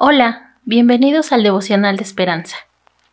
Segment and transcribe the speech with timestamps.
[0.00, 2.54] Hola, bienvenidos al devocional de esperanza.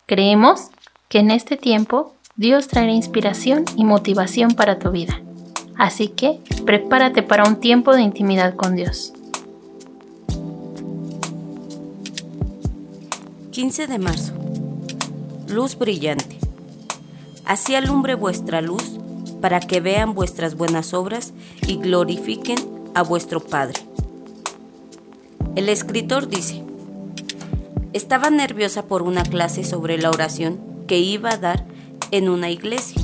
[0.06, 0.70] Creemos
[1.10, 5.20] que en este tiempo Dios traerá inspiración y motivación para tu vida.
[5.76, 9.14] Así que prepárate para un tiempo de intimidad con Dios.
[13.50, 14.34] 15 de marzo.
[15.48, 16.38] Luz brillante.
[17.46, 19.00] Así alumbre vuestra luz
[19.42, 21.34] para que vean vuestras buenas obras
[21.66, 22.60] y glorifiquen
[22.94, 23.82] a vuestro Padre.
[25.56, 26.64] El escritor dice,
[27.96, 31.66] estaba nerviosa por una clase sobre la oración que iba a dar
[32.12, 33.02] en una iglesia.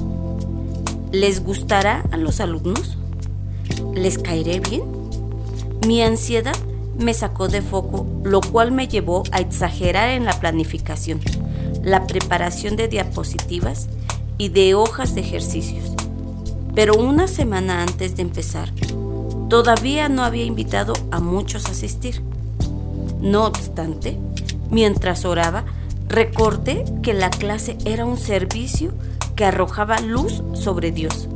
[1.14, 2.98] ¿Les gustará a los alumnos?
[3.96, 4.84] ¿Les caeré bien?
[5.88, 6.58] Mi ansiedad
[6.98, 11.22] me sacó de foco, lo cual me llevó a exagerar en la planificación,
[11.82, 13.88] la preparación de diapositivas
[14.38, 15.86] y de hojas de ejercicios.
[16.76, 18.74] Pero una semana antes de empezar,
[19.48, 22.22] todavía no había invitado a muchos a asistir.
[23.22, 24.18] No obstante,
[24.72, 25.66] Mientras oraba,
[26.08, 28.94] recordé que la clase era un servicio
[29.36, 31.28] que arrojaba luz sobre Dios.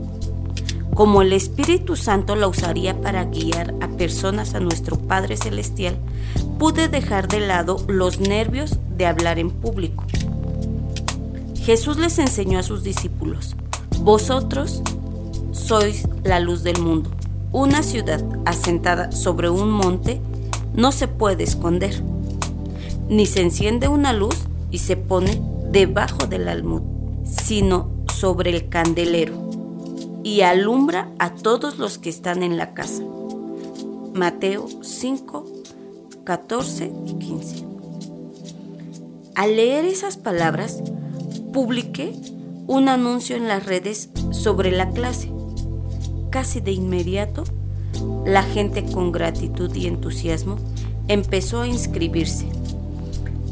[0.94, 5.98] Como el Espíritu Santo la usaría para guiar a personas a nuestro Padre Celestial,
[6.58, 10.06] pude dejar de lado los nervios de hablar en público.
[11.62, 13.58] Jesús les enseñó a sus discípulos,
[14.00, 14.82] vosotros
[15.52, 17.10] sois la luz del mundo.
[17.52, 20.22] Una ciudad asentada sobre un monte
[20.74, 22.02] no se puede esconder
[23.10, 24.36] ni se enciende una luz
[24.72, 26.82] y se pone debajo del almud,
[27.24, 29.34] sino sobre el candelero,
[30.24, 33.04] y alumbra a todos los que están en la casa.
[34.14, 35.46] Mateo 5,
[36.24, 37.66] 14 y 15.
[39.36, 40.82] Al leer esas palabras,
[41.52, 42.14] publiqué
[42.68, 45.30] un anuncio en las redes sobre la clase.
[46.30, 47.44] Casi de inmediato,
[48.26, 50.58] la gente con gratitud y entusiasmo
[51.08, 52.48] empezó a inscribirse.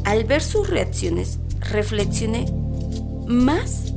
[0.04, 2.46] Al ver sus reacciones, reflexioné
[3.26, 3.94] más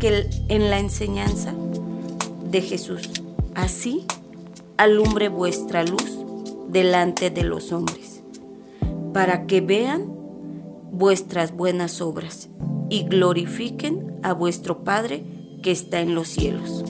[0.00, 1.54] que en la enseñanza
[2.50, 3.08] de Jesús.
[3.54, 4.04] Así
[4.76, 6.18] alumbre vuestra luz
[6.68, 8.20] delante de los hombres,
[9.12, 10.12] para que vean
[10.90, 12.48] vuestras buenas obras
[12.90, 15.22] y glorifiquen a vuestro Padre
[15.62, 16.84] que está en los cielos.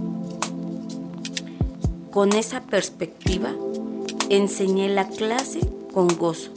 [2.11, 3.53] Con esa perspectiva,
[4.31, 5.61] enseñé la clase
[5.93, 6.51] con gozo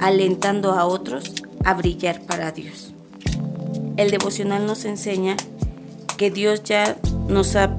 [0.00, 1.32] alentando a otros
[1.64, 2.94] a brillar para Dios.
[3.96, 5.36] El devocional nos enseña
[6.16, 6.96] que Dios ya
[7.28, 7.76] nos ha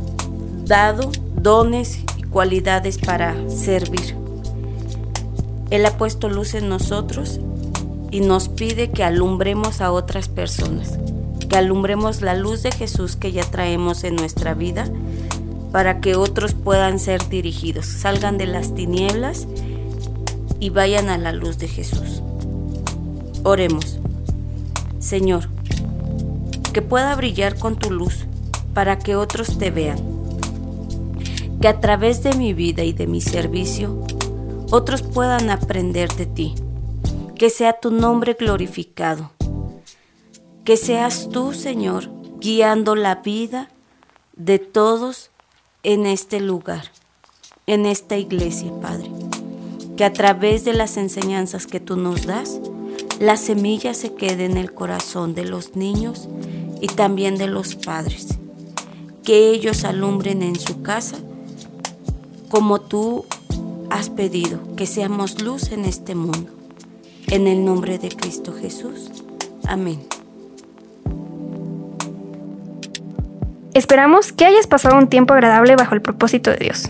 [0.66, 4.16] dado dones y cualidades para servir.
[5.69, 7.40] Él ha puesto luz en nosotros
[8.12, 10.97] y nos pide que alumbremos a otras personas,
[11.47, 14.90] que alumbremos la luz de Jesús que ya traemos en nuestra vida
[15.72, 19.47] para que otros puedan ser dirigidos, salgan de las tinieblas
[20.59, 22.22] y vayan a la luz de Jesús.
[23.44, 24.00] Oremos.
[25.00, 25.50] Señor,
[26.74, 28.25] que pueda brillar con tu luz
[28.74, 30.00] para que otros te vean.
[31.62, 34.06] Que a través de mi vida y de mi servicio,
[34.72, 36.56] otros puedan aprender de ti.
[37.36, 39.31] Que sea tu nombre glorificado.
[40.66, 42.09] Que seas tú, Señor,
[42.40, 43.69] guiando la vida
[44.36, 45.31] de todos
[45.84, 46.92] en este lugar,
[47.66, 49.29] en esta iglesia, Padre
[50.00, 52.62] que a través de las enseñanzas que tú nos das,
[53.20, 56.30] la semilla se quede en el corazón de los niños
[56.80, 58.30] y también de los padres.
[59.26, 61.18] Que ellos alumbren en su casa
[62.48, 63.26] como tú
[63.90, 66.50] has pedido, que seamos luz en este mundo.
[67.28, 69.10] En el nombre de Cristo Jesús.
[69.68, 70.00] Amén.
[73.74, 76.90] Esperamos que hayas pasado un tiempo agradable bajo el propósito de Dios.